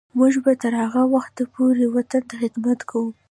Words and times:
موږ 0.19 0.33
به 0.43 0.53
تر 0.63 0.73
هغه 0.83 1.01
وخته 1.13 1.43
پورې 1.53 1.83
وطن 1.95 2.21
ته 2.29 2.33
خدمت 2.41 2.79
کوو. 2.89 3.09